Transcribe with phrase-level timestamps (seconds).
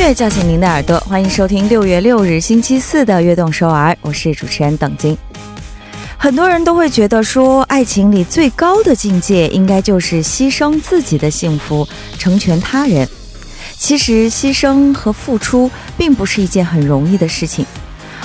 [0.00, 5.14] 乐叫醒您的耳朵，欢迎收听六月六日星期四的《悦动首尔》，我是主持人等金。
[6.16, 11.86] 很多人都会觉得说，爱情里最高的境界应该就是牺牲自己的幸福，
[12.18, 13.06] 成全他人。
[13.76, 17.66] 其实，牺牲和付出并不是一件很容易的事情，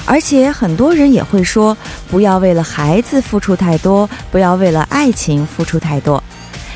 [0.05, 1.75] 而且很多人也会说，
[2.09, 6.23] 不要为了孩子付出太多，不要为了爱情付出太多，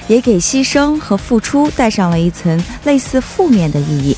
[0.08, 4.18] 也给牺牲和付出带上了一层类似负面的意义。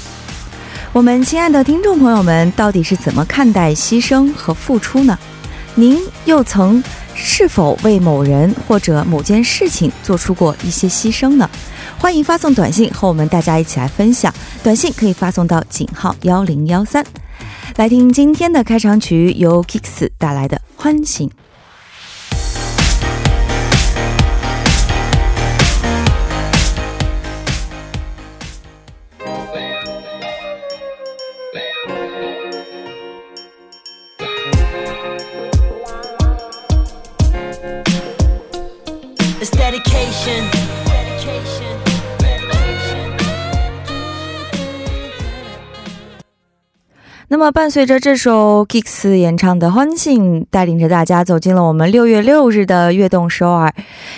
[0.93, 5.17] 我们亲爱的听众朋友们，到底是怎么看待牺牲和付出呢？
[5.73, 6.83] 您又曾
[7.15, 11.49] 是否为某人或者某件事情做出过一些牺牲呢？
[11.97, 17.05] 欢迎发送短信和我们大家一起来分享，短信可以发送到井号幺零幺三。
[17.77, 21.29] 来听今天的开场曲，由 Kicks 带来的《欢醒》。
[47.33, 53.73] 那么，伴随着这首 Kicks 演唱的《欢庆》，带领着大家走进了我们六月六日的悦动首尔。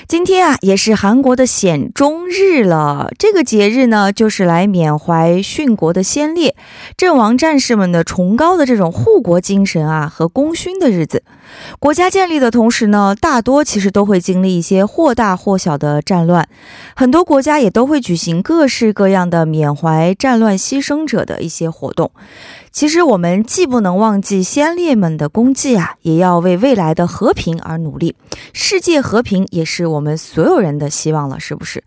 [0.07, 3.11] 今天啊，也是韩国的显忠日了。
[3.19, 6.55] 这个节日呢，就是来缅怀殉国的先烈、
[6.97, 11.21] 阵亡战士们的崇高的这种护国精神啊和功勋的日子。
[11.79, 16.47] 国家建立的同时呢，大多其实都会经历一些或大或小的战乱，
[16.95, 22.11] 很多国家也都会举行各式各样的缅怀战乱牺牲者的一些活动。
[22.71, 28.15] 其实我们既不能忘记先烈们的功绩啊，也要为未来的和平而努力。
[28.51, 31.83] 世界和平也是我们所有人的希望了，是不是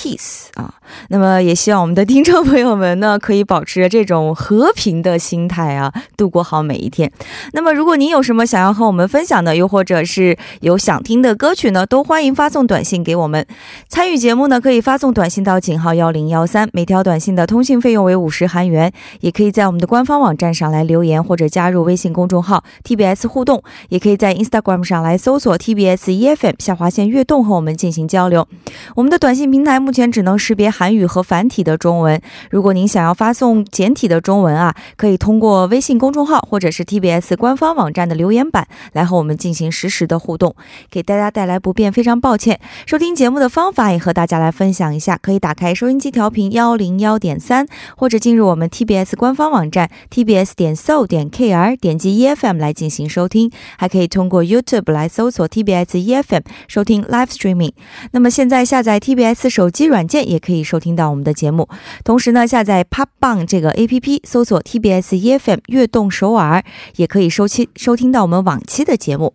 [0.00, 0.72] ？peace 啊，
[1.08, 7.10] 那么也希望我们的听众朋友们呢，可以保持这种和平的心态啊，度过好每一天。
[7.52, 13.46] 那么，如果您有什么想要和我们分享的，又或者是有想听的歌曲呢，都欢迎发送短信给我们。
[13.88, 18.90] 参与节目呢，可以发送短信到井号幺零幺三，每条短信的通信费用为五十韩元。
[19.20, 28.46] 也可以在我们的官方网站上来留言，或者加入微信公众号 TBS 互动，也可以在 Instagram 上来搜索 TBS EFM 下划线悦动和我们进行交流。
[28.94, 29.80] 我们的短信平台。
[29.80, 32.22] 目目前只能识别韩语和繁体的中文。
[32.48, 40.54] 如果您想要发送简体的中文啊，可以通过微信公众号或者是 TBS 官方网站的留言板来和我们进行实时的互动。
[40.88, 42.60] 给大家带来不便，非常抱歉。
[42.86, 53.50] 收听节目的方法也和大家来分享一下：可以打开收音机调频幺零幺点三，或者进入我们 TBS 官方网站 TBS 点 so 点 KR，点击 EFM 来进行收听。
[53.76, 57.72] 还可以通过 YouTube 来搜索 TBS EFM 收听 Live Streaming。
[58.12, 59.68] 那么现在下载 TBS 手。
[59.79, 61.67] 机软件也可以收听到我们的节目，
[62.03, 66.63] 同时呢，下载 Pop Bang 这个 A P P，搜索 T B S E F M 悦动首尔，
[66.97, 69.33] 也可以收听收听到我们往期的节目。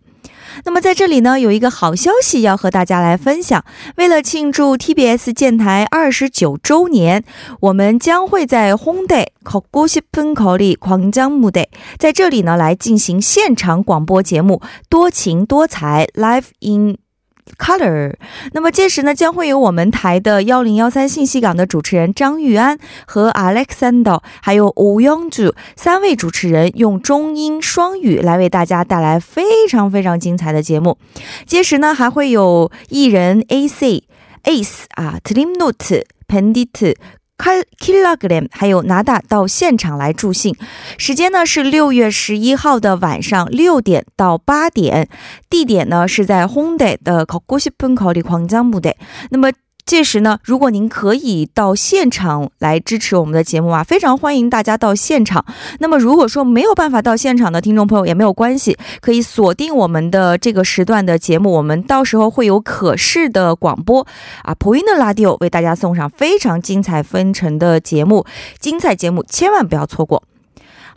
[0.64, 3.64] 那么在这里呢，有一个好消息要和大家来分享。
[3.96, 7.22] 为了庆祝 T B S 建台二十九周年，
[7.60, 11.66] 我们将会在 Hongdae 걷고싶은거리광장무대
[11.98, 16.98] 在这里呢来进行现场广播节目，多情多彩 Live in。
[17.57, 18.15] Color，
[18.53, 30.97] 那么届时呢，将会有我们台的幺零幺三信息港的主持人张玉安和 Alexander，还有吴庸主三位主持人用中英双语来为大家带来非常非常精彩的节目。
[31.45, 34.03] 届时呢，还会有艺人 AC
[34.43, 36.95] Ace 啊，Trim Note Pendit。
[37.37, 40.55] kilogram，还有拿大到现场来助兴，
[40.97, 45.09] 时间呢是六月十一号的晚上六点到八点，
[45.49, 48.95] 地点呢是在 Hongdae 的 Kokushipun Kori 狂江木的，
[49.29, 49.51] 那么。
[49.85, 55.45] 届时呢，如果您可以到现场来支持我们的节目啊，非常欢迎大家到现场。
[55.79, 64.07] 那么，如果说没有办法到现场的听众朋友也没有关系，可以锁定我们的这个时段的节目，我们到时候会有可视的广播
[64.41, 68.25] 啊，Point Radio 为大家送上非常精彩纷呈的节目，
[68.59, 70.23] 精彩节目千万不要错过。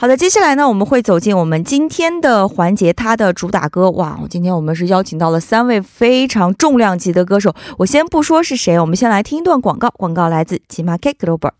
[0.01, 3.91] 好的，接下来呢，我们会走进我们今天的环节，它的主打歌。
[3.91, 7.53] 哇，今天我们是邀请到了三位非常重量级的歌手。
[7.79, 9.91] 我先不说是谁，我们先来听一段广告。
[9.97, 11.51] 广告来自 g m a k Global。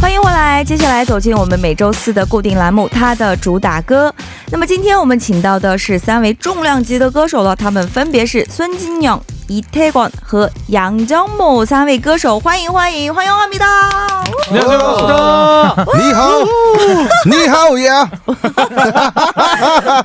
[0.00, 4.14] 欢迎回来，接下来走进我们每周四的固定栏目，它的主打歌。
[4.51, 13.65] 那么今天我们请到的是三位重量级的歌手了，他们分别是孙金勇、 이태권 和 양정모 三位歌手欢迎欢迎欢迎합니다.
[14.49, 15.85] 안녕하세요 반갑습니다.
[15.97, 16.45] 니하오
[17.25, 18.09] 니하오야.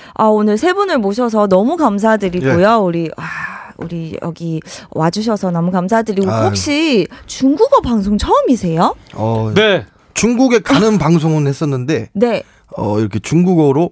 [0.13, 3.23] 啊，오늘 세 분을 모셔서 너무 감사드리고요，우리 아
[3.77, 4.59] 우리 여기
[4.91, 6.45] 와주셔서 너무 감사드리고 아유.
[6.47, 8.95] 혹시 중국어 방송 처음이세요?
[9.15, 9.85] 어, 네.
[10.13, 12.43] 중국에 가는 방송은 했었는데 네.
[12.77, 13.91] 어, 이렇게 중국어로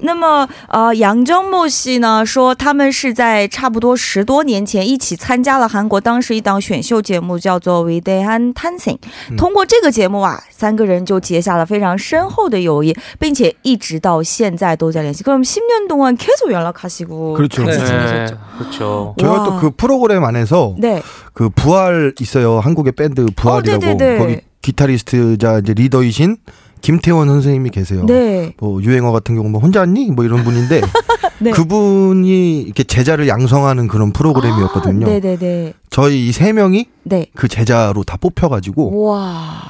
[0.04, 8.98] 那么呃，杨正木系呢说他们是在差不多十多年前一起参加了韩国当时一档选秀节目，叫做《위대한 탄생》。
[9.38, 15.24] 通过这个节目啊， 三个人就结下了非常深厚的友谊，并且一直到现在都在联系。
[15.24, 17.66] 그럼10년 동안 계속 연락하시고 그렇죠.
[17.66, 18.38] 같이 네, 지내셨죠?
[18.58, 19.16] 그렇죠.
[19.18, 19.46] 저희가 와.
[19.46, 21.02] 또 그 프로그램 안에서 네.
[21.34, 22.60] 그 부활 있어요.
[22.60, 24.18] 한국의 밴드 부활이라고 어, 네네네.
[24.20, 26.38] 거기 기타리스트자 이제 리더이신
[26.81, 28.05] 김태원 선생님이 계세요.
[28.07, 28.55] 네.
[28.59, 30.11] 뭐 유행어 같은 경우 뭐 혼자 왔니?
[30.13, 30.81] 뭐 이런 분인데
[31.41, 31.51] 네.
[31.53, 35.07] 그분이 이렇게 제자를 양성하는 그런 프로그램이었거든요.
[35.07, 35.75] 아, 네네네.
[35.91, 37.27] 저희 이 세 명이 네.
[37.35, 39.23] 그 제자로 다 뽑혀가지고 와.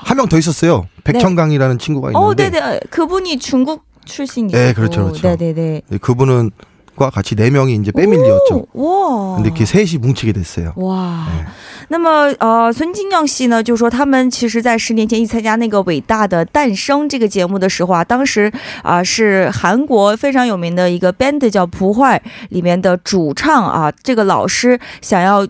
[0.04, 0.86] 한명 더 있었어요.
[1.04, 2.14] 백천강이라는 친구가 네.
[2.16, 2.80] 어, 있는데 네네.
[2.90, 4.56] 그분이 중국 출신이고.
[4.56, 5.28] 네, 그렇죠, 그렇죠.
[5.28, 5.82] 네네네.
[5.88, 6.50] 네, 그분은
[6.96, 8.66] 과 같이 네 명이 이제 패밀리였죠.
[8.74, 8.88] 오,
[9.30, 9.34] 와.
[9.36, 10.72] 근데 이렇게 셋이 뭉치게 됐어요.
[10.76, 11.46] 哇，哎
[11.92, 18.50] 那么呃，孙金亮系呢就说他们其实，在十年前一参加那个伟大的诞生这个节目的时候啊，当时
[18.82, 25.46] 啊、是韩国非常有名的一个 band 叫朴坏里面的主唱啊，这个老师想要。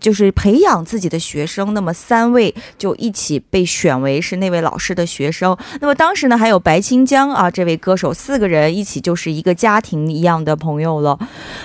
[0.00, 5.56] 就是培养自己的学生，那么三位就一起被选为是那位老师的学生。
[5.80, 11.18] 那么当时呢，还有白清江啊这位歌手，四个人一起就是一个家庭一样的朋友了。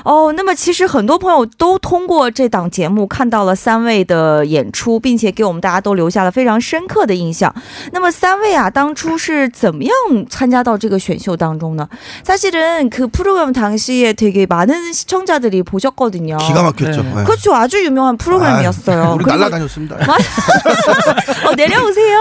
[0.06, 7.54] 哦，那么其实很多朋友都通过这档节目看到了三位的演出，并且给我们大家都留下了非常深刻的印象。
[7.92, 9.94] 那么三位啊，当初是怎么样
[10.30, 11.88] 参加到这个选秀当中呢？
[12.26, 16.38] 사실은그 프로그램 당시에 되게 많은 시청자들이 보셨거든요.
[16.38, 17.04] 기가 막혔죠.
[17.04, 17.14] 네.
[17.14, 17.24] 네.
[17.26, 17.54] 그렇죠.
[17.54, 19.03] 아주 유명한 프로그램이었어요.
[19.03, 19.97] 아, 우리 날라다녔습니다.
[21.49, 22.19] 어, 내려오세요.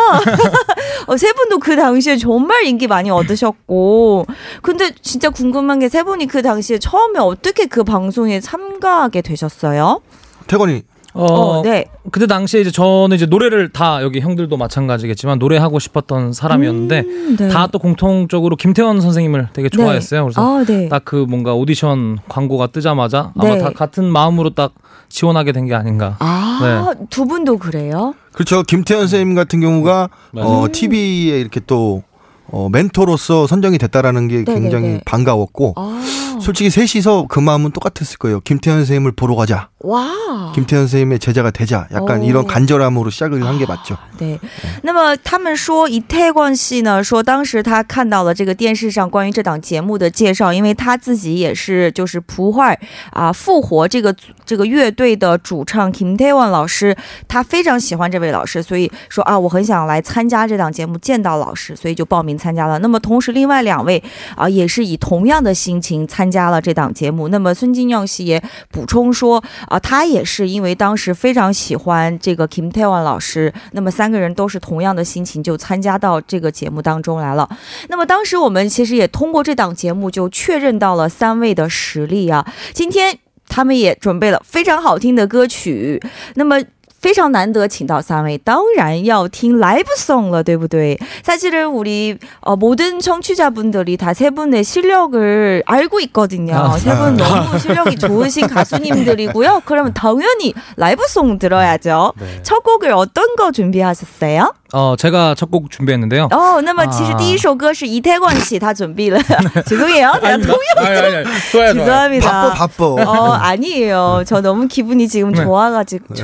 [1.08, 4.26] 어, 세 분도 그 당시에 정말 인기 많이 얻으셨고.
[4.62, 10.02] 근데 진짜 궁금한 게 세 분이 그 당시에 처음에 어떻게 그 방송에 참가하게 되셨어요?
[10.48, 10.84] 태건이
[11.14, 11.86] 어, 어, 네.
[12.12, 17.48] 그때 당시에 이제 저는 이제 노래를 다 여기 형들도 마찬가지겠지만 노래하고 싶었던 사람이었는데 음, 네.
[17.48, 20.24] 다또 공통적으로 김태원 선생님을 되게 좋아했어요.
[20.26, 20.90] 그래서 아, 네.
[20.90, 23.60] 딱그 뭔가 오디션 광고가 뜨자마자 아마 네.
[23.62, 24.74] 다 같은 마음으로 딱
[25.10, 26.16] 지원하게 된 게 아닌가.
[26.20, 28.14] 아, 두 분도 그래요?
[28.34, 28.64] 그렇죠.
[28.64, 30.48] 김태현 선생님 같은 경우가 맞아요.
[30.50, 32.04] 어, TV에 이렇게 또
[32.48, 34.60] 어, 멘토로서 선정이 됐다라는 게 네네네.
[34.60, 36.02] 굉장히 반가웠고 아.
[36.41, 38.41] 솔직히 셋이서 그 마음은 똑같았을 거예요.
[38.41, 39.69] 김태현 선생님을 보러 가자.
[39.81, 40.09] 와.
[40.55, 41.87] 김태현 선생님의 제자가 되자.
[41.93, 42.25] 약간 오.
[42.25, 43.97] 이런 간절함으로 시작을 한 게 맞죠.
[44.19, 44.39] 对，
[44.83, 52.79] 那么他们说以泰冠系呢，说当时他看到了这个电视上关于这档节目的介绍，因为他自己也是就是普坏
[53.13, 56.97] 啊复活这个组这个乐队的主唱 Kim Taewon 老师，
[57.29, 62.79] 他非常喜欢这位老师，所以说啊我很想来参加这档节目，见到老师，所以就报名参加了。
[62.81, 64.03] 那么同时另外两位
[64.37, 67.28] 啊也是以同样的心情参 参加了这档节目。
[67.28, 68.42] 那么孙金耀系也
[68.72, 77.48] 补充说啊，他也是因为当时非常喜欢这个 Kim Taewon 老师，那么三个人都是同样的心情，就参加到这个节目当中来了。
[77.90, 82.44] 那么当时我们其实也通过这档节目就确认到了三位的实力啊。
[82.74, 83.16] 今天
[83.48, 86.02] 他们也准备了非常好听的歌曲，
[86.34, 86.60] 那么。
[87.05, 90.99] 非常难得请到三位，当然要听 live song 了，对不对？
[91.23, 96.55] 사실은 우리 어, 모든 청취자분들이 다 세 분의 실력을 알고 있거든요.
[96.55, 99.63] 아, 세 분 너무 실력이 좋으신 가수님들이고요.
[99.65, 102.13] 그러면 당연히 라이브송 들어야죠.
[102.19, 102.43] 네.
[102.43, 104.53] 첫 곡을 어떤 거 준비하셨어요?
[104.73, 106.29] 어, 제가 첫 곡 준비했는데요.
[106.31, 109.19] 哦，那么其实啊第一首歌是이태권 씨，他准备了，
[109.67, 111.25] 죄송해요， 제가 통 아니, 아니, 아니.
[111.51, 111.75] 좋아요, 좋아요.
[111.75, 112.31] 죄송합니다.
[112.31, 112.85] 바빠 바빠.
[112.85, 114.23] 어 아니에요.
[114.27, 115.43] 저 너무 기분이 지금 네.
[115.43, 116.15] 좋아가지고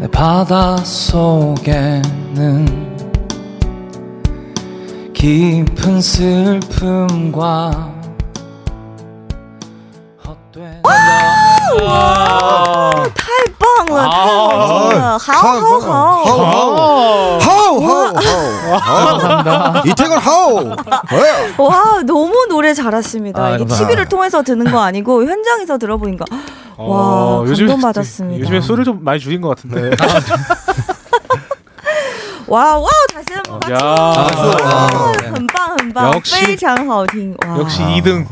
[0.00, 2.64] 내 바다 속에는
[5.12, 7.92] 깊은 슬픔과
[10.26, 10.82] 헛된
[13.15, 15.89] 太棒了，太好听了，好好好。
[17.39, 19.19] 하우 하우 하우 하우 하우.
[19.19, 19.83] 감사합니다.
[19.85, 20.75] 이태건 하우.
[21.11, 21.33] 뭐야?
[21.57, 23.41] 와 너무 노래 잘하십니다.
[23.43, 23.87] 아, 이게 감사합니다.
[23.87, 26.25] TV를 통해서 듣는 거 아니고 현장에서 들어보니까
[26.77, 28.41] 와 어, 요즘에- 감동받았습니다.
[28.41, 29.91] 요즘에 소리를 좀 많이 줄인 것 같은데.
[32.47, 33.73] 와 와 다시 한번 박수.
[33.73, 35.27] 야, 와, 네.
[35.31, 37.35] 很棒很棒， 역시 非常好听。
[37.47, 38.25] 哇 역시 2등.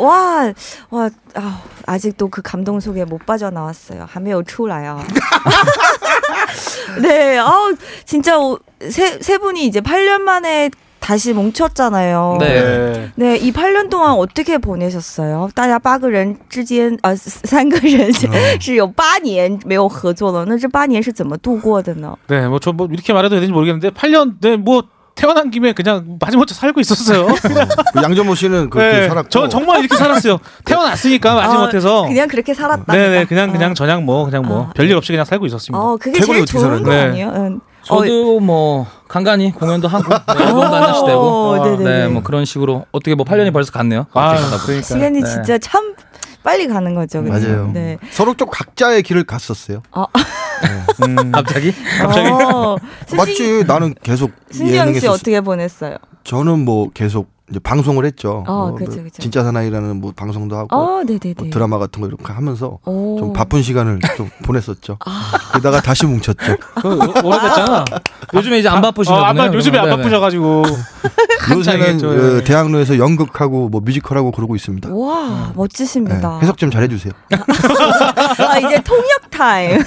[0.00, 0.52] 와,
[0.90, 4.06] 와, 아, 아직도 그 감동 속에 못 빠져나왔어요.
[4.06, 5.02] 还没有出来啊.
[7.02, 7.50] 네, 아,
[8.04, 12.36] 진짜 오- 세, 세 분이 이제 8년 만에 다시 뭉쳤잖아요.
[12.40, 12.46] 네.
[12.48, 13.12] 네.
[13.16, 15.50] 네, 이 8년 동안 어떻게 보내셨어요?
[15.54, 18.12] 大家八个人之间, 아, 三个人
[18.60, 22.16] 是有八年没有合作了.那这八年是怎么度过的呢?
[22.28, 24.84] 네, 뭐 저 뭐 이렇게 말해도 되는지 모르겠는데 8년 네, 뭐
[25.15, 27.25] 태어난 김에 그냥 마지못해 살고 있었어요.
[27.27, 29.29] 그 양정모 씨는 그렇게 네, 살았고.
[29.29, 30.39] 저 정말 이렇게 살았어요.
[30.65, 32.03] 태어났으니까 마지못해서.
[32.03, 32.93] 아, 그냥 그렇게 살았다.
[32.93, 34.69] 네네 그냥 그냥 저냥 뭐 그냥 뭐 어.
[34.75, 35.81] 별일 없이 그냥 살고 있었습니다.
[35.81, 37.09] 어, 그게 제일 어떻게 좋은 거 살았나요?
[37.09, 37.31] 아니에요?
[37.35, 37.61] 응.
[37.83, 41.83] 저도 뭐 간간히 공연도 하고 네, 앨범도 하나씩 내고 어, 네네네.
[41.83, 44.07] 네, 뭐 그런 식으로 어떻게 뭐 8년이 벌써 갔네요.
[44.13, 44.35] 아.
[44.65, 44.81] 그러니까.
[44.81, 45.29] 시간이 네.
[45.29, 45.93] 진짜 참
[46.43, 47.23] 빨리 가는 거죠.
[47.23, 47.47] 그죠?
[47.47, 47.71] 맞아요.
[47.73, 47.97] 네.
[48.11, 49.81] 서로 좀 각자의 길을 갔었어요.
[51.07, 51.73] 음, 갑자기?
[51.99, 52.29] 갑자기?
[52.29, 52.77] 어,
[53.15, 53.63] 맞지?
[53.65, 55.97] 나는 계속 순지영 씨 예능에서 어떻게 보냈어요?
[56.23, 58.44] 저는 뭐 계속 이제 방송을 했죠.
[58.46, 59.20] 어, 뭐 그쵸, 그쵸.
[59.20, 61.34] 진짜 사나이라는 뭐 방송도 하고 어, 네네네.
[61.36, 63.16] 뭐 드라마 같은 거 이렇게 하면서 오.
[63.18, 64.98] 좀 바쁜 시간을 좀 보냈었죠.
[65.04, 65.32] 아.
[65.50, 66.56] 그러다가 다시 뭉쳤죠.
[66.80, 66.88] 그
[67.24, 67.84] 오래됐잖아.
[68.34, 69.50] 요즘에 이제 안 바쁘신가 어, 안 보네요.
[69.50, 69.96] 바, 요즘에 안 그러면.
[69.96, 70.02] 네네.
[70.02, 70.62] 바쁘셔가지고.
[71.52, 72.44] 요새는 했죠, 그 예.
[72.44, 74.94] 대학로에서 연극하고 뭐 뮤지컬하고 그러고 있습니다.
[74.94, 76.38] 와, 네, 멋지십니다.
[76.40, 77.12] 해석 좀 잘해주세요.
[77.30, 79.82] 啊，已经通訳 time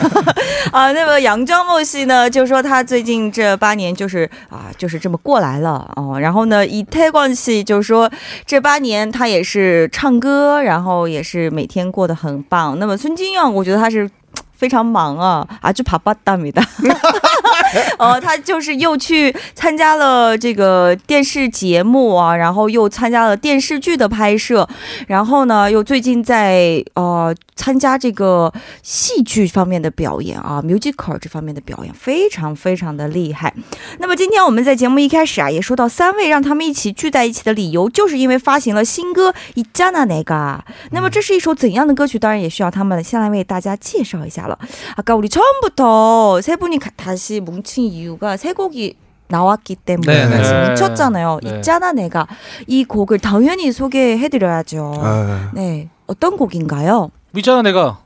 [0.71, 0.91] 啊。
[0.91, 6.19] 那么杨庄某系呢，就说他最近这八年就是啊，就是这么过来了哦。
[6.19, 7.33] 然后呢，以泰冠
[7.64, 8.10] 就是说
[8.46, 12.78] 这八年他也是唱歌然后也是每天过得很棒。
[12.78, 14.08] 那么孙金耀我觉得他是
[14.52, 16.62] 非常忙啊啊就怕八大米的
[17.97, 24.67] 呃，他就是又去参加了这个电视节目啊，然后又参加了电视剧的拍摄，
[25.07, 28.51] 然后呢，又最近在呃参加这个
[28.81, 33.53] 戏剧方面的表演啊，musical 这方面的表演非常非常的厉害。
[33.99, 40.57] 那么今天我们在节目一开始啊，也说到三位让他们一起聚在一起的理由，就是因为发行了新歌《이잖아내가》。
[40.91, 42.19] 那么这是一首怎样的歌曲？
[42.19, 44.57] 当然也需要他们先来为大家介绍一下了。
[44.97, 48.94] 아까우리처음부터세분이가다시 뭉친 이유가 세 곡이
[49.28, 50.42] 나왔기 때문에 네, 네.
[50.42, 51.40] 지금 미쳤잖아요.
[51.42, 51.56] 네.
[51.56, 52.26] 있잖아 내가
[52.66, 54.94] 이 곡을 당연히 소개해드려야죠.
[54.96, 57.10] 아, 네, 어떤 곡인가요?
[57.32, 57.98] 있잖아 내가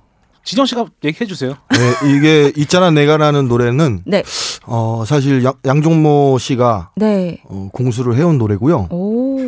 [0.45, 1.55] 진영 씨가 얘기해 주세요.
[1.71, 4.23] 네, 이게 있잖아 내가라는 노래는 네,
[4.67, 8.89] 어 사실 양, 양종모 씨가 네, 어, 공수를 해온 노래고요.
[8.91, 9.39] 오.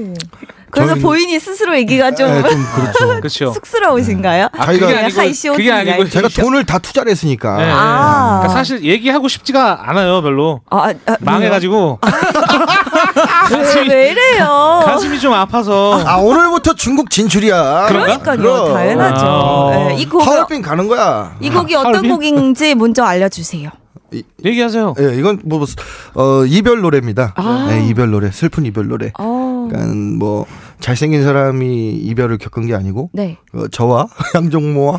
[0.71, 3.07] 그래서 저희는- 본인이 스스로 얘기가 좀 네, 좀 그렇죠.
[3.21, 3.53] 그렇죠.
[3.53, 4.49] 쑥스러우신가요?
[4.53, 5.21] 아, 그게 아니고
[5.57, 7.57] 그게 아니고 제가 돈을 다 투자를 했으니까.
[7.59, 7.65] 네.
[7.71, 8.39] 아.
[8.41, 12.01] 그러니까 사실 얘기하고 싶지가 않아요 별로 아, 아, 망해가지고
[13.51, 14.83] 왜, 왜 이래요?
[14.85, 17.87] 가슴이 좀 아파서 아 오늘부터 중국 진출이야.
[17.89, 18.73] 그러니까요, 그럼.
[18.75, 19.27] 당연하죠.
[19.27, 19.71] 아.
[19.89, 21.37] 네, 이 곡, 하얼빈 가는 거야.
[21.41, 22.11] 이 곡이 어떤 하얼빈?
[22.11, 23.71] 곡인지 먼저 알려주세요.
[24.45, 24.95] 얘기하세요.
[25.01, 25.65] 예, 이건 뭐
[26.15, 27.35] 어, 이별 노래입니다.
[27.37, 27.67] 아.
[27.69, 29.13] 네, 이별 노래, 슬픈 이별 노래.
[29.19, 30.47] 어, 그러니까 뭐
[30.81, 33.39] 잘생긴 사람이 이별을 겪은 게 아니고 네.
[33.55, 34.99] 어, 저와 양종모와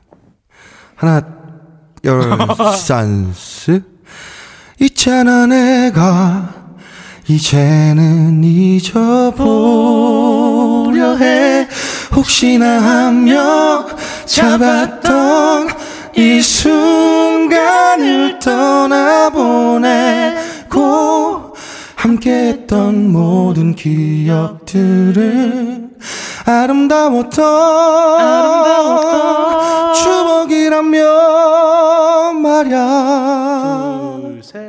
[1.01, 1.19] 하나,
[2.05, 2.21] 열,
[2.77, 3.81] 산스.
[4.79, 6.53] 있잖아, 내가
[7.27, 9.57] 이제는 잊어보려
[11.17, 11.67] 해.
[12.15, 13.87] 혹시나 한 명
[14.25, 15.69] 잡았던
[16.17, 19.41] 이 순간을 떠나보내고
[21.95, 24.71] 함께했던 모든 기억들은
[26.45, 27.43] 아름다웠던,
[29.93, 31.01] 추억이라면
[32.41, 34.59] 말야 둘, 셋.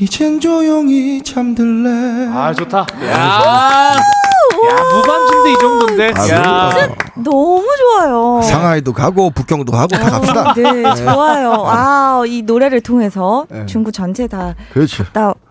[0.00, 2.78] 이젠 조용히 잠들래 아 좋다.
[3.04, 3.96] 야, 야
[4.92, 6.12] 무반주인데 이 정도인데.
[6.16, 6.70] 아, 야.
[7.16, 8.42] 너무 좋아요.
[8.42, 11.64] 상하이도 가고 북경도 가고 다 갑시다 아, 네, 좋아요.
[11.66, 13.66] 아, 이 노래를 통해서 네.
[13.66, 15.32] 중국 전체 다 그렇죠 다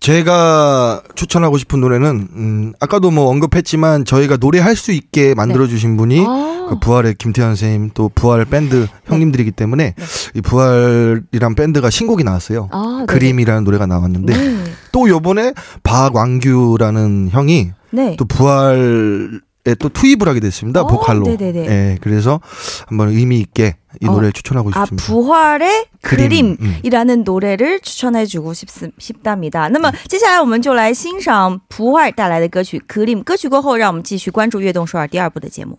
[0.00, 6.24] 제가 추천하고 싶은 노래는 음 아까도 뭐 언급했지만 저희가 노래할 수 있게 만들어 주신 분이
[6.26, 9.94] 아, 그 부활의 김태현 선생님 또 부활 밴드 형님들이기 때문에
[10.34, 12.68] 이 부활이란 밴드가 신곡이 나왔어요.
[12.72, 13.06] 아, 네네.
[13.06, 14.64] 그림이라는 노래가 나왔는데 네.
[14.92, 18.16] 또 요번에 박왕규라는 형이 네.
[18.18, 19.38] 또 부활에
[19.77, 20.81] 또 투입을 하게 됐습니다.
[20.81, 21.23] 어, 보컬로.
[21.23, 21.65] 네네네.
[21.67, 22.41] 예, 그래서
[22.87, 24.11] 한번 의미 있게 이 어.
[24.11, 25.05] 노래를 추천하고 아 싶습니다.
[25.05, 26.57] 부활의 그림, 음.
[26.57, 29.67] 그림이라는 노래를 추천해주고 싶, 싶답니다.
[29.69, 33.23] 那么接下来我们就来欣赏普洱带来的歌曲《그림》。
[33.23, 35.77] 歌曲过后，让我们继续关注《悦动首尔》第二部的节目。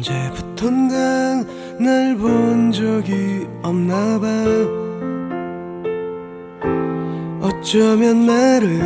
[0.00, 1.44] 언제부턴가
[1.78, 4.26] 날 본 적이 없나 봐.
[7.42, 8.80] 어쩌면 나를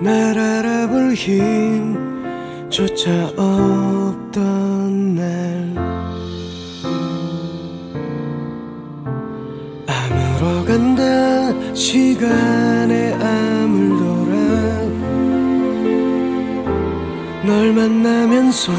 [0.01, 2.02] 날 알아볼 힘
[2.73, 5.23] 조차 없던 날.
[9.87, 14.33] 암으로 간다 시간에 아물더라
[17.45, 18.73] 널 만나면서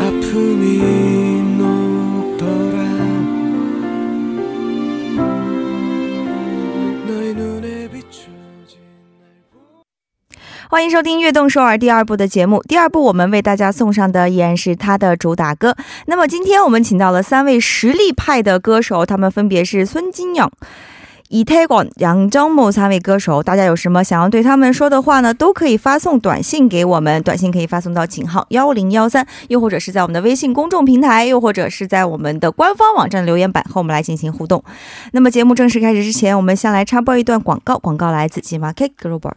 [0.00, 1.19] 아픔이
[10.80, 12.62] 欢迎收听《悦动首尔》第二部的节目。
[12.66, 15.76] 第二部我们为大家送上的依然是他的主打歌。
[16.06, 20.50] 那么今天我们请到了三位实力派的歌手，他们分别是孙金阳、
[21.28, 23.42] 以泰广、杨江某三位歌手。
[23.42, 25.34] 大家有什么想要对他们说的话呢？
[25.34, 34.64] 都可以发送短信给我们，短信可以发送到井号幺零幺三，又或者是在我们的微信公众平台，又或者是在我们的官方网站留言板和我们来进行互动。
[35.12, 39.32] 那么节目正式开始之前，我们先来插播一段广告，广告来自金马 K Global。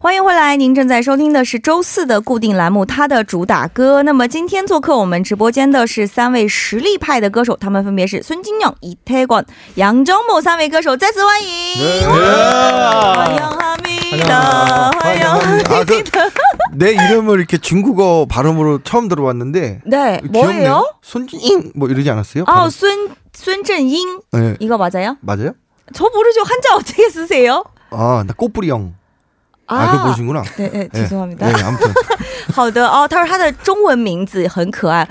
[0.00, 4.00] 欢迎回来，您正在收听的是周四的固定栏目《他的主打歌》。
[4.02, 12.08] 那么今天做客我们直播间的是三位实力派的歌手，他们分别是孙金영이태권、杨정모三位歌手，再次欢迎。
[12.08, 16.30] 欢迎哈密的，欢迎哈 아, 密 그, 的。
[16.74, 20.32] 내 이름을 이렇게 중국어 발음으로 처음 들어봤는데 네, 귀엽네요.
[20.32, 20.92] 뭐예요?
[21.02, 22.44] 손진잉 뭐 이러지 않았어요?
[22.48, 22.70] 아, 발음?
[22.70, 25.16] 孙孙正英 네, 이거 맞아요?
[25.20, 25.52] 맞아요?
[25.94, 26.42] 저 모르죠.
[26.42, 27.64] 한자 어떻게 쓰세요?
[27.90, 28.94] 아, 나 꽃뿌리 형.
[29.66, 30.42] 아, 그거 모르시구나.
[30.56, 30.88] 네, 네, 네.
[30.92, 31.46] 죄송합니다.
[31.50, 31.92] 네, 아무튼
[32.52, 35.08] 好的哦，他说他的中文名字很可爱，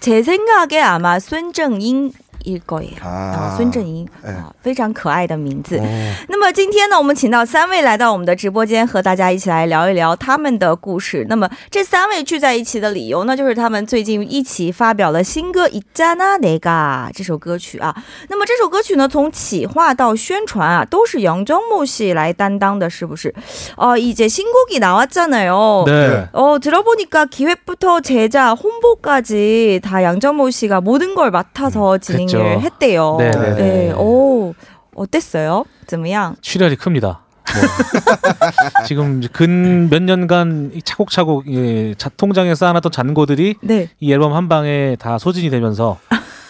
[0.00, 2.12] 제생각에아마孙正英
[2.44, 3.02] 일거예요。
[3.02, 5.78] 啊，孙正英哎啊，非常可爱的名字。
[5.78, 5.84] 어,
[6.28, 11.24] 那么今天呢，我们请到三位来到我们的直播间，和大家一起来聊一聊他们的故事。
[11.30, 17.96] 那么这三位聚在一起的理由呢，就是他们最近一起发表了新歌《이자나내가》这首歌曲啊。
[18.28, 23.32] 那么这首歌曲呢，从企划到宣传啊，都是杨정모系来担当的，是不是？
[23.76, 25.84] 哦、이제신곡이나왔잖아요。
[25.86, 26.28] 네.
[26.32, 32.37] 어, 들어보니까 기획부터 제작, 홍보까지 다 양정모 씨가 모든 걸 맡아서 진행 그렇죠.
[32.37, 33.15] 진행을 했대요.
[33.19, 33.91] 네, 네, 네.
[33.93, 34.53] 오,
[34.95, 35.65] 어땠어요?
[35.87, 36.35] 쯤이야?
[36.41, 37.21] 출혈이 큽니다.
[37.49, 38.83] 뭐.
[38.85, 43.89] 지금 근 몇 년간 차곡차곡 예, 자, 통장에 쌓아놨던 잔고들이 네.
[43.99, 45.97] 이 앨범 한 방에 다 소진이 되면서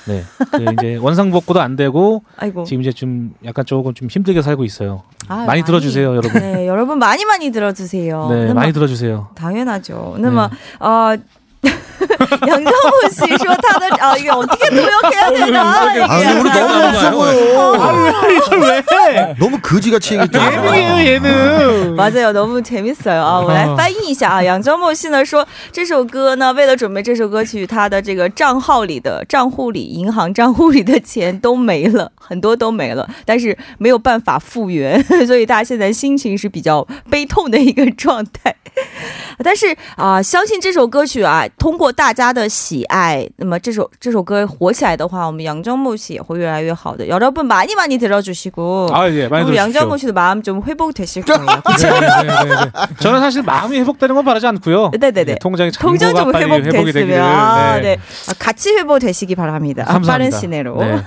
[0.07, 0.23] 네.
[0.51, 2.63] 그 이제 원상복구도 안 되고 아이고.
[2.63, 5.03] 지금 이제 좀 약간 조금 좀 힘들게 살고 있어요.
[5.27, 6.33] 아, 많이, 많이, 들어주세요, 여러분.
[6.33, 8.27] 네, 여러분 많이 많이 들어주세요.
[8.29, 9.29] 네, 많이 막, 들어주세요.
[9.35, 10.17] 당연하죠.
[10.19, 10.29] 네.
[10.29, 11.15] 막 어,
[12.46, 15.86] 양정모 씨说他的, 아, 이게 어떻게 도역해야 되나?
[15.86, 18.30] 아, 이게 우리 너무 약간- 없어 보여.
[18.30, 19.34] 이걸 왜?
[19.38, 20.52] 너무 거지같이 얘기했잖아.
[20.52, 21.96] 예능이에요, 예능.
[21.96, 23.40] 맞아요 너무 재밌어요啊！
[23.40, 38.54] 我来翻译一下啊，杨周末系呢说这首歌呢，为了准备这首歌曲，他的这个账号里的账户里、银行账户里的钱都没了，很多都没了，但是没有办法复原， 所以他现在心情是比较悲痛的一个状态。”
[39.42, 47.06] 但是啊、相信这首歌曲啊，通过大家的喜爱，那么这首这首歌火起来的话，我们杨정모 씨也会越来越好的。
[47.06, 49.56] 여러분많이많이들어주시고 아, 예, 많이 우리 들어주십시오.
[49.56, 51.46] 양정모 씨도 마음 좀 회복되실 거예요.
[51.46, 52.70] 네, 네, 네, 네.
[53.00, 54.90] 저는 사실 마음이 회복되는 건 바라지 않고요.
[54.98, 55.36] 네네네.
[55.40, 57.14] 통장의 통장 잔고가 좀 빨리 회복이 되기를.
[57.14, 57.96] 회복됐으면 아, 네.
[58.28, 59.84] 아, 같이 회복되시기 바랍니다.
[59.86, 60.38] 아, 빠른 감사합니다.
[60.38, 60.76] 시내로.
[60.78, 61.02] 네.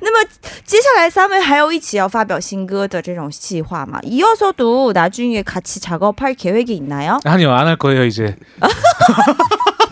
[0.00, 0.28] 那么
[0.64, 3.98] 接下来三位还有一起要发表新歌的这种计划嘛？
[4.04, 6.92] 이어서도 나중에 같이 작업할 계획이 있나요?
[7.25, 8.35] 아니요, 안 할 거예요, 이제.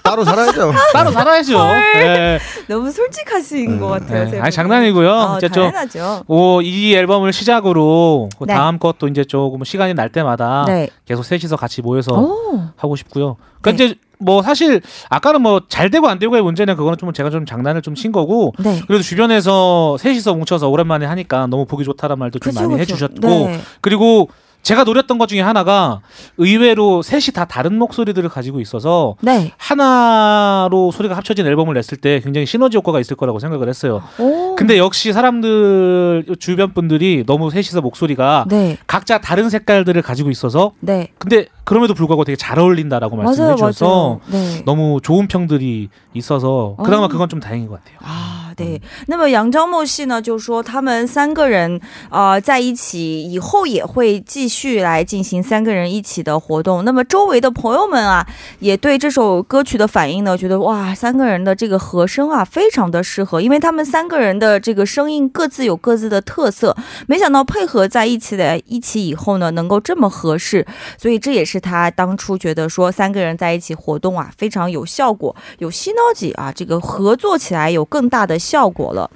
[0.04, 0.72] 따로 살아야죠.
[0.94, 1.58] 따로 살아야죠.
[1.96, 2.40] 네.
[2.68, 4.26] 너무 솔직하신 것 같아요.
[4.26, 4.30] 네.
[4.32, 4.52] 세 아니.
[4.52, 5.10] 장난이고요.
[5.12, 6.24] 어, 이제 좀 당연하죠.
[6.28, 8.54] 오, 이 앨범을 시작으로 그 네.
[8.54, 10.90] 다음 것도 이제 조금 시간이 날 때마다 네.
[11.06, 12.62] 계속 셋이서 같이 모여서 오.
[12.78, 13.38] 하고 싶고요.
[13.62, 13.90] 그러니까 네.
[13.90, 17.82] 이제 뭐 사실 아까는 뭐 잘 되고 안 되고의 문제는 그거는 좀 제가 좀 장난을
[17.82, 18.80] 좀 친 거고 네.
[18.88, 22.82] 그래도 주변에서 셋이서 뭉쳐서 오랜만에 하니까 너무 보기 좋다는 말도 좀 그쵸, 많이 그쵸.
[22.94, 23.60] 해주셨고 네.
[23.82, 24.30] 그리고
[24.66, 26.02] 제가 노렸던 것 중에 하나가
[26.38, 29.52] 의외로 셋이 다 다른 목소리들을 가지고 있어서 네.
[29.58, 34.02] 하나로 소리가 합쳐진 앨범을 냈을 때 굉장히 시너지 효과가 있을 거라고 생각을 했어요.
[34.18, 34.56] 오.
[34.56, 38.78] 근데 역시 사람들 주변 분들이 너무 셋이서 목소리가 네.
[38.88, 41.10] 각자 다른 색깔들을 가지고 있어서 네.
[41.20, 44.20] 근데 그럼에도 불구하고 되게 잘 어울린다라고 말씀해 주셔서.
[44.32, 44.64] 네.
[44.66, 47.08] 너무 좋은 평들이 있어서 그나마 어.
[47.08, 48.00] 그건 좀 다행인 것 같아요.
[48.02, 48.82] 啊，对。
[49.08, 56.84] 那么杨昭莫系呢，就说他们三个人呃在一起以后也会继续来进行三个人一起的活动。
[56.86, 58.26] 那么周围的朋友们啊，
[58.60, 66.76] 也对这首歌曲的反应呢，觉得哇，三个人的这个和声啊，非常的适合，因为他们三个人的这个声音各自有各自的特色，
[67.08, 70.66] 没想到配合在一起的一起以后呢，能够这么合适，
[70.98, 79.11] 所以这也是他当初觉得说三个人在一起活动啊，非常有效果，有新脑机啊，这个合作起来有更大的 效果了。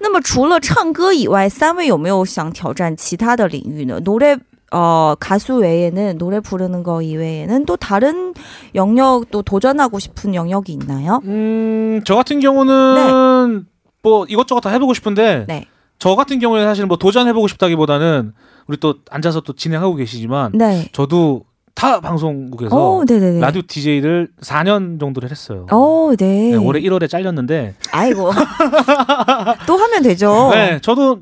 [0.00, 4.00] 那么除了唱歌以外，三位有没有想挑战其他的领域呢？
[4.00, 4.36] 노래
[4.72, 8.34] 어, 가수 외에는 노래 부르는 거 이외에는 또 다른
[8.74, 11.20] 영역 또 도전하고 싶은 영역이 있나요?
[11.24, 13.66] 음, 저 같은 경우는
[14.02, 15.66] 뭐 이것저것 다 해보고 싶은데 네.
[16.00, 18.32] 저 같은 경우에 사실 뭐 도전해보고 싶다기보다는
[18.66, 20.88] 우리 또 앉아서 또 진행하고 계시지만 네.
[20.92, 21.44] 저도
[21.79, 23.39] 타 방송국에서 오, 네네네.
[23.39, 25.65] 라디오 DJ를 4년 정도를 했어요.
[25.71, 26.51] 오, 네.
[26.51, 28.31] 네, 올해 1월에 잘렸는데 아이고.
[29.65, 30.49] 또 하면 되죠.
[30.51, 31.21] 네, 저도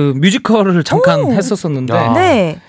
[0.15, 1.33] 뮤지컬을 잠깐 오.
[1.33, 2.13] 했었었는데 야.
[2.13, 2.59] 네.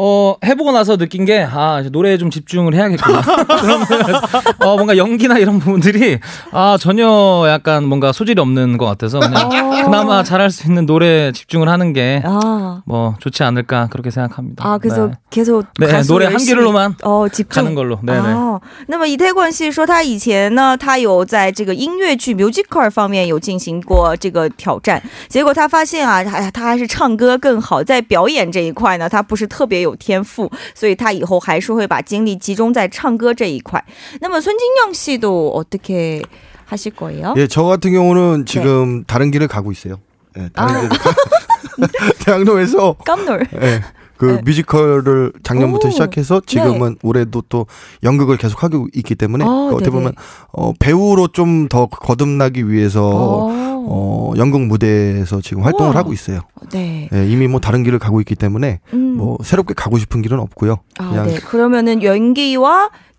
[0.00, 3.22] 어 해보고 나서 느낀 게 아 노래에 좀 집중을 해야겠구나.
[3.22, 3.86] 그러면
[4.60, 6.18] 어 뭔가 연기나 이런 부분들이
[6.52, 9.84] 아 전혀 약간 뭔가 소질이 없는 것 같아서 그냥 어.
[9.86, 14.68] 그나마 잘할 수 있는 노래 집중을 하는 게 아, 뭐 좋지 않을까 그렇게 생각합니다.
[14.68, 15.12] 아 그래서 네.
[15.30, 17.98] 계속 네, 가수 노래 한 열심히 길로만 哦集中 가는 걸로.
[18.04, 18.34] 네네.
[18.34, 33.82] 哦，那么以太冠系说，他以前呢，他有在这个音乐剧 musical 方面有进行过这个挑战，结果他发现啊，哎呀，他还是唱歌更好，在表演这一块呢，他不是特别有 天赋，所以他以后还是会把精力集中在唱歌这一块。
[34.20, 37.34] 那么孙金영씨도어떻게하실거예요？
[37.36, 40.00] 예, 저 같은 경우는 지금 다른 길을 가고 있어요.
[40.38, 40.80] 예, 다른 아.
[40.80, 41.14] 길을 가-
[42.24, 43.46] 대학로에서 깜놀.
[43.60, 43.82] 예,
[44.21, 44.41] 그 네.
[44.45, 45.91] 뮤지컬을 작년부터 오.
[45.91, 47.65] 시작해서 지금은 올해도 또
[48.03, 49.91] 연극을 계속 하고 있기 때문에 아, 그 어떻게 네네.
[49.95, 50.13] 보면
[50.53, 53.49] 어, 배우로 좀 더 거듭나기 위해서 어,
[53.87, 55.99] 어, 연극 무대에서 지금 활동을 우와.
[55.99, 56.41] 하고 있어요.
[56.71, 57.09] 네.
[57.13, 59.15] 예, 이미 뭐 다른 길을 가고 있기 때문에 음.
[59.17, 60.77] 뭐 새롭게 가고 싶은 길은 없고요.
[60.99, 61.35] 아, 그냥 네.
[61.39, 62.89] 그러면은 연기와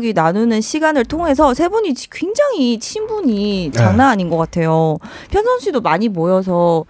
[0.00, 4.96] 기 나누는 시간을 통해서 세 분이 지- 굉장히 친분이 장난 아닌 것 같아요.
[5.30, 6.84] 편선 씨도 많이 모여서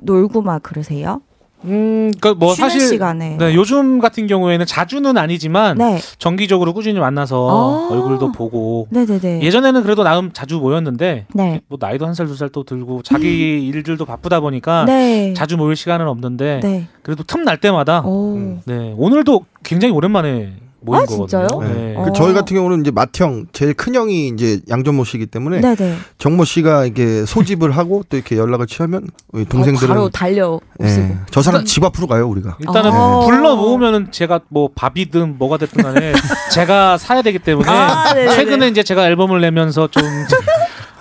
[0.00, 1.20] 놀고 막 그러세요?
[1.66, 3.38] 음, 그러니까 뭐 쉬는 사실 시간에.
[3.38, 5.98] 네, 요즘 같은 경우에는 자주는 아니지만 네.
[6.18, 7.94] 정기적으로 꾸준히 만나서 아.
[7.94, 9.40] 얼굴도 보고 네네네.
[9.40, 11.60] 예전에는 그래도 나름 자주 모였는데 네.
[11.68, 15.32] 뭐 나이도 한 살 두 살 또 들고 자기 일들도 바쁘다 보니까 네.
[15.32, 16.86] 자주 모일 시간은 없는데 네.
[17.02, 18.58] 그래도 틈 날 때마다 오.
[18.66, 20.52] 네 오늘도 굉장히 오랜만에
[20.84, 21.26] 모인 아, 거거든요.
[21.46, 21.60] 진짜요?
[21.62, 21.94] 네.
[21.96, 22.04] 어.
[22.04, 25.96] 그 저희 같은 경우는 이제 맏형 제일 큰 형이 이제 양전모 씨이기 때문에 네네.
[26.18, 30.60] 정모 씨가 이게 소집을 하고 또 이렇게 연락을 취하면 우리 동생들은 어, 바로 달려.
[30.82, 32.56] 예, 저 사람 집 앞으로 가요 우리가.
[32.60, 33.26] 일단은 어.
[33.26, 36.12] 불러 모으면은 제가 뭐 밥이든 뭐가 됐든 간에
[36.52, 38.36] 제가 사야 되기 때문에 아, 네네네.
[38.36, 40.02] 최근에 이제 제가 앨범을 내면서 좀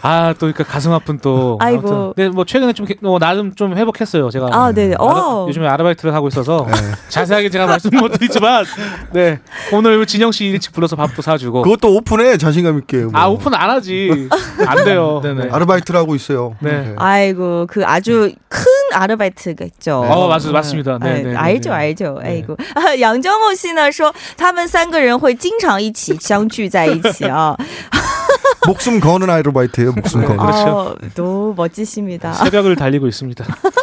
[0.02, 1.58] 아, 또 그러니까 가슴 아픈 또.
[1.60, 1.88] 아이고.
[1.88, 2.12] 아무튼.
[2.14, 4.30] 근데 뭐 최근에 좀 뭐 나름 좀 회복했어요.
[4.30, 4.48] 제가.
[4.52, 4.94] 아, 네네.
[4.98, 5.46] 아르- 어.
[5.48, 6.74] 요즘에 아르바이트를 하고 있어서 네.
[7.08, 8.64] 자세하게 제가 말씀 못 드리지만
[9.12, 9.40] 네.
[9.72, 11.62] 오늘 진영 씨 일찍 불러서 밥도 사주고.
[11.62, 12.98] 그것도 오픈해 자신감 있게.
[12.98, 13.10] 뭐.
[13.14, 14.28] 아, 오픈 안 하지.
[14.66, 15.20] 안 돼요.
[15.22, 15.48] 네네.
[15.50, 16.54] 아르바이트를 하고 있어요.
[16.60, 16.94] 네.
[16.96, 20.00] 아이고 그 아주 큰 아르바이트가 있죠.
[20.08, 20.98] 어, 맞- 맞습니다.
[20.98, 21.76] 네, 아, 네, 네, 알죠, 네.
[21.76, 22.14] 알죠.
[22.22, 22.56] 对 아이고.
[22.74, 27.56] 啊 杨정모 씨呢说他们三个人会经常一起相聚在一起啊。
[28.67, 29.91] 목숨 거는 아르바이트예요.
[29.93, 30.37] 목숨 거는.
[30.37, 30.69] 그렇죠.
[30.69, 32.33] 어, 또 멋지십니다.
[32.33, 33.45] 새벽을 달리고 있습니다.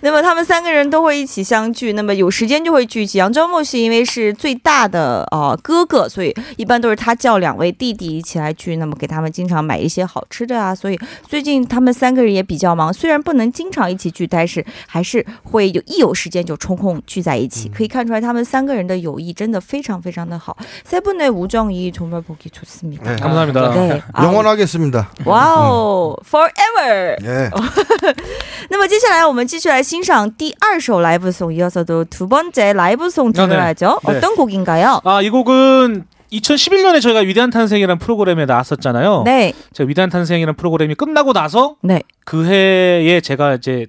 [0.00, 3.18] 那么他们三个人都会一起相聚，那么有时间就会聚集。
[3.18, 10.74] 杨周末是因为是最大的呃哥哥，所以一般都是他叫两位弟弟一起来聚，那么给他们经常买一些好吃的啊。
[10.74, 17.68] 所以最近他们三个人也比较忙，虽然不能经常一起聚，但是还是会有一有时间就抽空聚在一起。
[17.68, 20.56] 可以看出来他们三个人的友谊真的非常非常的好。
[20.88, 23.16] 세분의우정이정말보기좋습니다 네.
[23.16, 23.72] 감사합니다.
[23.72, 24.02] 네.
[24.12, 25.08] 아, 영원하겠습니다.
[25.24, 27.16] 哇哦，forever。
[27.22, 27.50] 예.
[28.68, 33.46] 那么接下来我们继续来 欣赏第二首 라이브 송 이어서 도 두 번째 라이브 송 아, 네.
[33.48, 34.00] 들어야죠.
[34.06, 34.16] 네.
[34.16, 35.00] 어떤 곡인가요?
[35.04, 39.22] 아, 이 곡은 2011년에 저희가 위대한 탄생이라는 프로그램에 나왔었잖아요.
[39.26, 43.86] 네, 제가 위대한 탄생이라는 프로그램이 끝나고 나서 네, 그 해에 제가 이제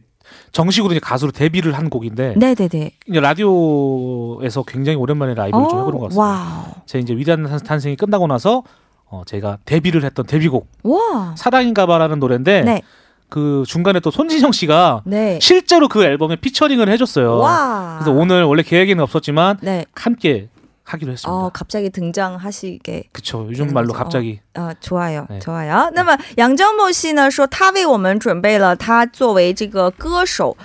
[0.52, 2.92] 정식으로 이제 가수로 데뷔를 한 곡인데 네, 네, 네.
[3.08, 6.22] 이제 라디오에서 굉장히 오랜만에 라이브를 좀 해보는 것 같습니다.
[6.22, 8.64] 와우, 제 이제 위대한 탄- 탄생이 끝나고 나서
[9.06, 12.82] 어, 제가 데뷔를 했던 데뷔곡 와, 사랑인가봐라는 노래인데 네,
[13.30, 17.38] 그 중간에 또 손진영 씨가 네, 실제로 그 앨범에 피처링을 해줬어요.
[17.38, 17.98] 와.
[18.00, 20.50] 그래서 오늘 원래 계획에는 없었지만 네, 함께
[20.84, 21.32] 하기로 했습니다.
[21.32, 23.48] 어, 갑자기 등장하시게 그쵸.
[23.50, 23.98] 요즘 되는 말로 거죠.
[24.00, 25.90] 갑자기 啊，좋아요， 네 좋아요。
[25.94, 30.56] 那么杨正木系呢说，他为我们准备了他作为这个歌手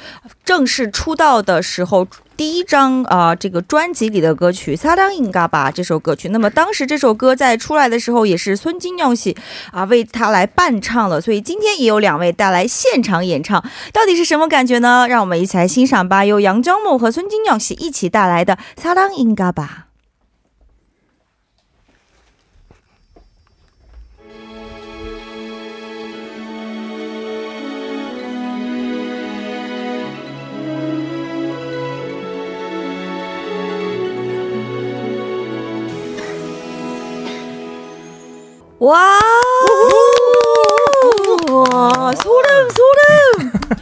[0.44, 6.29] 正式出道的时候 第一张啊、这个专辑里的歌曲《撒当应嘎巴》这首歌曲。
[6.29, 9.35] 那么当时这首歌在出来的时候，也是孙金耀喜
[9.71, 15.07] 啊为他来伴唱了，所以今天也有两位带来现场演唱，到底是什么感觉呢？
[15.07, 19.63] 让我们一起来欣赏吧，由杨江木和孙金耀喜一起带来的《撒当应嘎巴》。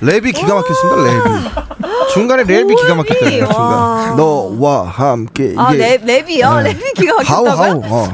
[0.02, 1.02] 랩이 기가 막혔습니다.
[1.04, 3.30] 랩이 중간에 랩이 기가 막혔다.
[3.30, 5.78] 중간 너와 함께 아 예.
[5.78, 6.64] 랩, 랩이요?
[6.64, 6.74] 네.
[6.74, 7.82] 랩이 기가 막혔다고요?
[7.86, 8.12] 어.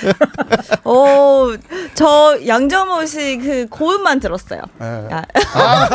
[0.84, 1.46] 어,
[1.94, 4.62] 저 양정호 씨그 고음만 들었어요.
[4.78, 5.08] 네.
[5.10, 5.22] 아.
[5.54, 5.88] 아.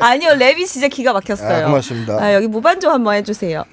[0.06, 1.64] 아니요, 랩이 진짜 기가 막혔어요.
[1.64, 2.18] 아, 고맙습니다.
[2.20, 3.64] 아, 여기 무반주 한번 해주세요.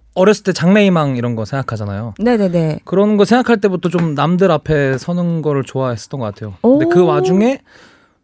[0.14, 2.14] 어렸을 때 장래희망 이런 거 생각하잖아요.
[2.18, 2.80] 네네네.
[2.84, 6.54] 그런 거 생각할 때부터 좀 남들 앞에 서는 거를 좋아했었던 것 같아요.
[6.62, 6.88] 근데 오.
[6.88, 7.60] 그 와중에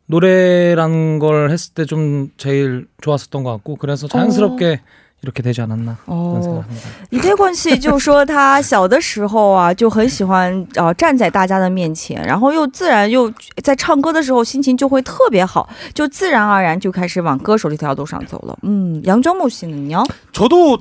[0.07, 4.81] 노래라는 걸 했을 때 좀 제일 좋았었던 것 같고 그래서 자연스럽게
[5.23, 6.89] 이렇게 되지 않았나 그런 哦， 생각합니다.
[7.11, 18.59] 李佩冠系就说他小的时候啊 就很喜欢呃站在大家的面前，然后又自然又在唱歌的时候心情就会特别好，就自然而然就开始往歌手这条路上走了。
[18.63, 20.03] 嗯，杨정모 씨는요？
[20.33, 20.81] 저도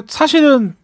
[0.00, 0.74] 그 사실은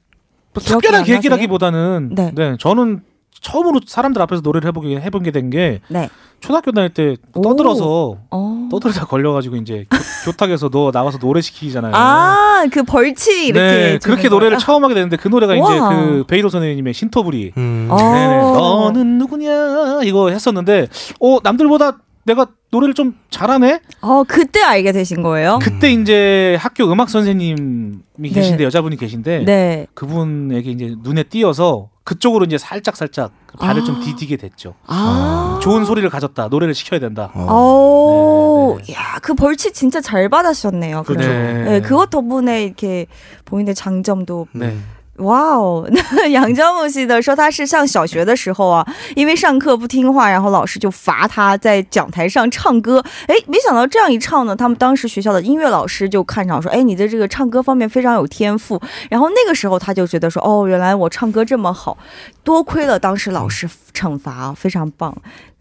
[0.55, 2.33] 뭐 특별한 안 계기라기보다는 네.
[2.35, 2.57] 네.
[2.59, 3.03] 저는
[3.40, 6.09] 처음으로 사람들 앞에서 노래를 해보게 해본 게 된게 네.
[6.40, 7.42] 초등학교 다닐 때 오.
[7.42, 8.68] 떠들어서 어.
[8.70, 9.87] 떠들다 걸려가지고 이제
[10.25, 11.92] 교, 탁에서 너 나와서 노래 시키잖아요.
[11.94, 14.31] 아, 그 벌칙 이렇게 네, 그렇게 거예요?
[14.31, 15.88] 노래를 처음 하게 됐는데 그 노래가 이제 와.
[15.88, 17.53] 그 베이도 선생님의 신토부리.
[17.57, 17.88] 음.
[17.90, 17.96] 어.
[17.96, 18.37] 네네.
[18.40, 20.88] 너는 누구냐 이거 했었는데,
[21.20, 23.81] 어 남들보다 내가 노래를 좀 잘하네.
[24.01, 25.59] 어, 그때 알게 되신 거예요?
[25.61, 28.29] 그때 이제 학교 음악 선생님이 네.
[28.29, 29.87] 계신데 여자분이 계신데 네.
[29.95, 33.85] 그분에게 이제 눈에 띄어서 그쪽으로 이제 살짝 살짝 발을 아.
[33.85, 34.75] 좀 디디게 됐죠.
[34.87, 35.61] 아.
[35.63, 36.49] 좋은 소리를 가졌다.
[36.49, 37.31] 노래를 시켜야 된다.
[37.35, 38.95] 오, 네, 네.
[38.95, 41.03] 야, 그 벌칙 진짜 잘 받으셨네요.
[41.05, 41.23] 그럼.
[41.23, 41.33] 그렇죠.
[41.33, 41.65] 네.
[41.65, 41.81] 네.
[41.81, 43.07] 그것 덕분에 이렇게
[43.45, 44.77] 본인의 장점도 네.
[45.18, 48.86] 哇哦，那杨 教木系的说他是上小学的时候啊，
[49.16, 53.04] 因为上课不听话，然后老师就罚他在讲台上唱歌。
[53.26, 58.80] 哎，没想到这样一唱呢，他们当时学校的音乐老师就看上说，哎，你在这个唱歌方面非常有天赋。
[59.10, 61.98] 然后那个时候他就觉得说，哦，原来我唱歌这么好，
[62.44, 65.12] 多亏了当时老师惩罚，非常棒。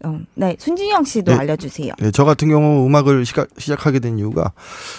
[0.03, 1.35] 嗯，那孙金阳씨도 네.
[1.35, 1.93] 알려주세요.
[1.97, 4.51] 네, 저 같은 경우 음악을 시가, 시작하게 된 이유가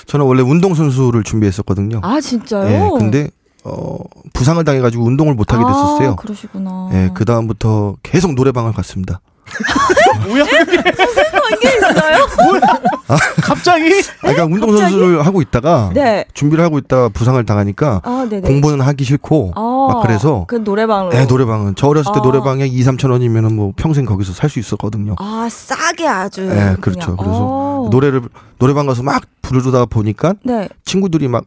[0.07, 2.01] 저는 원래 운동 선수를 준비했었거든요.
[2.03, 2.67] 아 진짜요?
[2.67, 3.31] 예, 근데
[3.66, 3.98] 어,
[4.34, 6.16] 부상을 당해가지고 운동을 못 하게 아, 됐었어요.
[6.18, 6.90] 그러시구나.
[6.94, 9.22] 예, 그 다음부터 계속 노래방을 갔습니다.
[10.26, 10.44] 뭐야?
[10.44, 12.26] 이게 있어요?
[13.44, 13.92] 갑자기?
[14.22, 16.26] 아, 그러니까 운동 선수를 하고 있다가 네.
[16.34, 18.28] 준비를 하고 있다가 부상을 당하니까 아.
[18.44, 21.16] 공부는 하기 싫고 아, 막 그래서 그 노래방으로.
[21.18, 22.24] 예, 노래방은 저 어렸을 때 아.
[22.24, 25.16] 노래방에 2, 3천 원이면은 뭐 평생 거기서 살 수 있었거든요.
[25.18, 26.44] 아 싸게 아주.
[26.50, 27.16] 예, 그렇죠.
[27.16, 27.18] 그냥.
[27.18, 27.88] 그래서 어.
[27.92, 28.22] 노래를
[28.60, 30.70] 노래방 가서 막 부르다 보니까 네.
[30.86, 31.44] 친구들이 막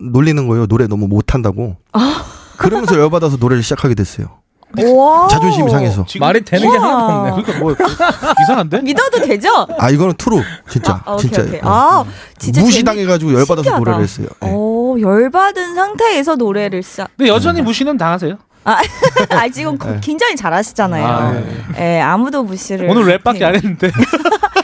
[0.00, 0.66] 놀리는 거예요.
[0.66, 1.76] 노래 너무 못한다고.
[1.92, 2.24] 아.
[2.56, 4.26] 그러면서 열받아서 노래를 시작하게 됐어요.
[4.96, 5.28] 와.
[5.28, 6.04] 자존심이 상해서.
[6.18, 6.88] 말이 되는 게 우와.
[6.88, 7.42] 하나도 없네.
[7.42, 7.76] 그러니까 뭐
[8.42, 8.80] 이상한데?
[8.82, 9.48] 믿어도 되죠?
[9.78, 11.60] 아 이거는 투루 진짜 아, 오케이, 진짜 오케이.
[11.62, 12.04] 아,
[12.38, 13.78] 진짜 무시당해가지고 열받아서 신기하다.
[13.78, 14.26] 노래를 했어요.
[14.44, 14.48] 예.
[14.50, 17.08] 오, 열받은 상태에서 노래를 시작.
[17.16, 18.36] 근데 여전히 무시는 당하세요.
[18.64, 18.78] 아,
[19.30, 20.00] 아 지금 네.
[20.02, 21.06] 굉장히 잘하시잖아요.
[21.06, 21.96] 아, 네.
[21.96, 22.88] 예, 아무도 무시를.
[22.90, 23.42] 오늘 랩밖에.
[23.44, 23.90] 안 했는데.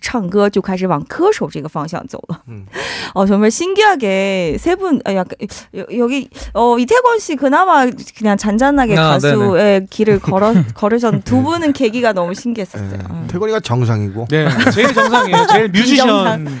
[0.00, 2.40] 唱歌，就开始往歌手这个方向走了。
[2.48, 2.64] 음.
[3.14, 5.36] 어 정말 신기하게 세 분 아, 약간
[5.76, 7.86] 여- 여기 어 이태권 씨 그나마
[8.16, 12.90] 그냥 잔잔하게 아, 가수의 길을 걸어 걸으셨 두 분은 계기가 너무 신기했었어요.
[12.92, 13.04] 예.
[13.10, 13.26] 음.
[13.30, 15.46] 태권이가 정상이고 네, 제일 정상이에요.
[15.50, 16.60] 제일 뮤지션.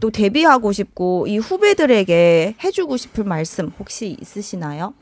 [0.00, 4.94] 또 데뷔하고 싶고 이 후배들에게 해주고 싶을 말씀 혹시 있으시나요?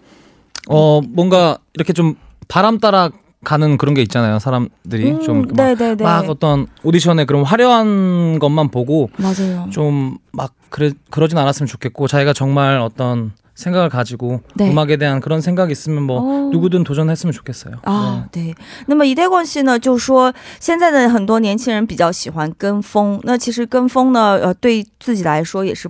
[0.69, 2.17] 어 뭔가 이렇게 좀
[2.49, 3.11] 바람 따라
[3.45, 4.39] 가는 그런 게 있잖아요.
[4.39, 6.03] 사람들이 음, 좀 막, 네네네.
[6.03, 9.69] 막 어떤 오디션에 그런 화려한 것만 보고 맞아요.
[9.71, 14.72] 좀 막 그래 그러진 않았으면 좋겠고 자기가 정말 어떤 생각을 가지고 네.
[14.72, 16.50] 음악에 대한 그런 생각이 있으면 뭐 어.
[16.50, 17.80] 누구든 도전했으면 좋겠어요.
[17.84, 18.56] 啊，对。
[18.88, 25.90] 那么一代冠希呢，就说现在的很多年轻人比较喜欢跟风，那其实跟风呢，呃，对自己来说也是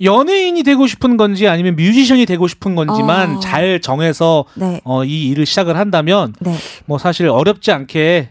[0.00, 3.40] 연예인이 되고 싶은 건지 아니면 뮤지션이 되고 싶은 건지만 어.
[3.40, 4.80] 잘 정해서 네.
[4.84, 6.54] 어, 이 일을 시작을 한다면 네.
[6.86, 8.30] 뭐 사실 어렵지 않게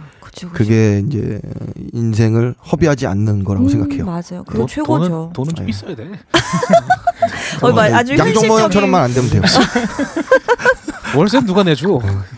[0.30, 0.52] 그쵸, 그쵸.
[0.52, 1.40] 그게 이제
[1.92, 4.04] 인생을 허비하지 않는 거라고 음, 생각해요.
[4.04, 4.44] 맞아요.
[4.46, 5.08] 그거 돈- 최고죠.
[5.08, 5.70] 돈은, 돈은 좀 네.
[5.70, 6.10] 있어야 돼.
[7.62, 9.42] 어, 마- 아주 양정모 현실적인- 형처럼만 안 되면 돼요.
[11.16, 11.86] 월세 누가 내줘?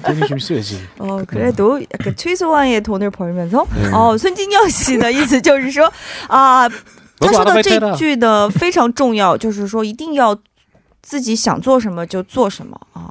[0.04, 0.80] 돈이 좀 있어야지.
[0.98, 3.90] 어, 그래도 약간 최소한의 돈을 벌면서 네.
[3.92, 5.90] 哦，孙金耀熙的意思就是说
[6.28, 6.68] 啊，
[7.18, 10.36] 他说的这句呢非常重要，就是说一定要
[11.02, 13.10] 自己想做什么就做什么啊，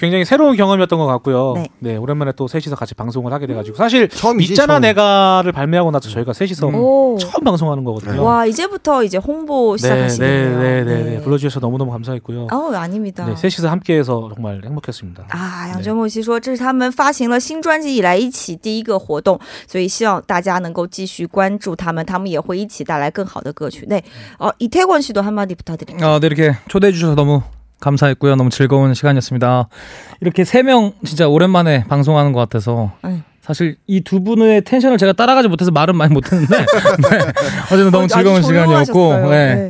[0.00, 1.54] 굉장히 새로운 경험이었던 것 같고요.
[1.54, 1.68] 네.
[1.78, 1.96] 네.
[1.96, 4.82] 오랜만에 또 셋이서 같이 방송을 하게 돼가지고 사실 처음이지, 있잖아 처음.
[4.82, 7.16] 내가를 발매하고 나서 저희가 셋이서 오.
[7.18, 8.22] 처음 방송하는 거거든요.
[8.22, 10.58] 와 이제부터 이제 홍보 네, 시작하시네요.
[10.58, 11.20] 네, 네, 네, 네.
[11.22, 12.48] 불러주셔서 너무너무 감사했고요.
[12.52, 13.24] 어 아닙니다.
[13.24, 23.86] 네, 셋이서 함께해서 정말 행복했습니다.啊，杨真木希说这是他们发行了新专辑以来一起第一个活动，所以希望大家能够继续关注他们，他们也会一起带来更好的歌曲。
[23.86, 24.02] 네,
[24.38, 26.12] 어 이태권 씨도 한마디 부탁드립니다.
[26.12, 27.40] 어, 네, 이렇게 초대해 주셔서 너무
[27.81, 28.35] 감사했고요.
[28.37, 29.67] 너무 즐거운 시간이었습니다.
[30.21, 33.23] 이렇게 세 명 진짜 오랜만에 방송하는 것 같아서 응.
[33.41, 36.65] 사실 이 두 분의 텐션을 제가 따라가지 못해서 말은 많이 못했는데 네.
[37.65, 39.13] 어쨌든 너무 즐거운 시간이었고.
[39.29, 39.55] 네.
[39.55, 39.69] 네.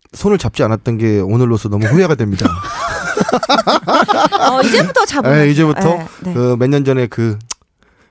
[0.13, 2.47] 손을 잡지 않았던 게 오늘로서 너무 후회가 됩니다.
[4.51, 6.33] 어, 이제부터 잡으면 예, 이제부터 네, 네.
[6.33, 7.37] 그 몇 년 전에 그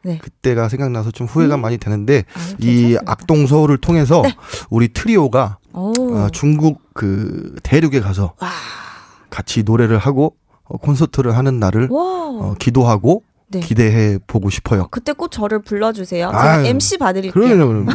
[0.03, 0.19] 네.
[0.19, 1.61] 그때가 생각나서 좀 후회가 음.
[1.61, 3.03] 많이 되는데 아, 이 괜찮습니다.
[3.07, 4.35] 악동 서울을 통해서 네.
[4.71, 5.93] 우리 트리오가 오.
[6.17, 8.49] 어, 중국 그 대륙에 가서 와.
[9.29, 12.01] 같이 노래를 하고 어, 콘서트를 하는 날을 와.
[12.03, 13.61] 어, 기도하고 네.
[13.61, 14.87] 기대해 보고 싶어요.
[14.91, 16.29] 그때 꼭 저를 불러주세요.
[16.31, 17.33] 제가 아유, MC 봐드릴게요.
[17.33, 17.95] 그러려면 그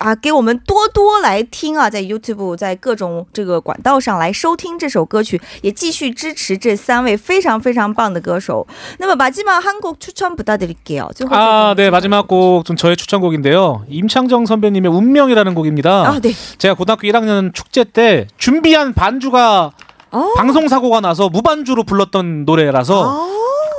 [0.00, 8.66] 啊，给我们多多来听啊，在 YouTube 在各种这个管道上来收听这首歌曲，也继续支持这三位非常非常棒的歌手。
[8.98, 11.08] 那么마지막한곡 추천 부탁드릴게요.
[11.14, 13.84] 最后 아, 네 마지막 곡 좀 저의 추천곡인데요.
[13.88, 16.08] 임창정 선배님의 운명이라는 곡입니다.
[16.08, 16.32] 아, 네.
[16.58, 19.72] 제가 고등학교 1학년 축제 때 준비한 반주가
[20.10, 20.32] 어?
[20.36, 23.32] 방송 사고가 나서 무반주로 불렀던 노래라서 아.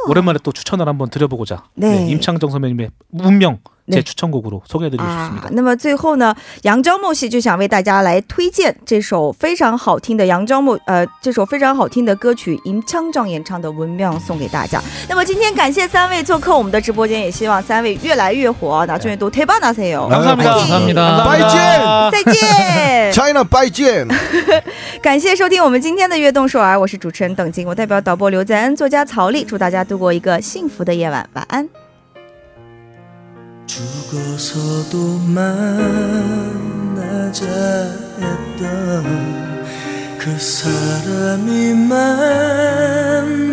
[0.10, 2.08] 오랜만에 또 추천을 한번 드려보고자 네.
[2.10, 3.60] 임창정 선배님의 운명
[3.92, 4.04] 제 네.
[4.04, 5.50] 추천곡으로 소개해드리고 啊 싶습니다.
[5.54, 14.84] ，那么最后呢，杨昭木系就想为大家来推荐这首非常好听的杨昭木呃这首非常好听的歌曲임창정演唱的《文妙》送给大家。
[15.08, 20.10] 那么今天感谢三位做客我们的直播间，也希望三位越来越火，나중에또대박나세요。
[20.10, 20.54] 감사합니다.
[20.54, 21.02] 감사합니다.
[21.24, 22.12] 감사합니다.
[22.12, 23.14] 再见。
[23.14, 24.10] 차이나 빠이젠.
[25.02, 31.70] 感谢收听我们今天的悦动首尔，我是主持人邓晶，我代表导播刘在恩、作家曹丽，祝大家度过一个幸福的夜晚，晚安。
[33.67, 36.63] 죽어서도 만나자
[38.19, 39.05] 했던
[40.19, 43.53] 그 사람이 만나요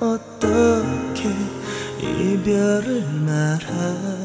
[0.00, 1.28] 어떻게
[2.00, 4.21] 이별을 말하